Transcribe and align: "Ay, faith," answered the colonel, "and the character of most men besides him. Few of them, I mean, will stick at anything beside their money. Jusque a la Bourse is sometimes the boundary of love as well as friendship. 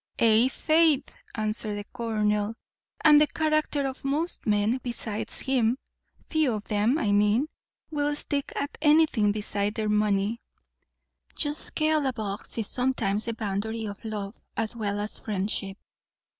"Ay, 0.17 0.47
faith," 0.49 1.13
answered 1.35 1.75
the 1.75 1.83
colonel, 1.93 2.55
"and 3.05 3.21
the 3.21 3.27
character 3.27 3.87
of 3.87 4.03
most 4.03 4.47
men 4.47 4.79
besides 4.81 5.41
him. 5.41 5.77
Few 6.27 6.51
of 6.53 6.63
them, 6.63 6.97
I 6.97 7.11
mean, 7.11 7.45
will 7.91 8.15
stick 8.15 8.51
at 8.55 8.79
anything 8.81 9.31
beside 9.31 9.75
their 9.75 9.89
money. 9.89 10.41
Jusque 11.35 11.81
a 11.81 11.97
la 11.99 12.13
Bourse 12.13 12.57
is 12.57 12.67
sometimes 12.67 13.25
the 13.25 13.35
boundary 13.35 13.85
of 13.85 14.03
love 14.03 14.33
as 14.57 14.75
well 14.75 14.99
as 14.99 15.19
friendship. 15.19 15.77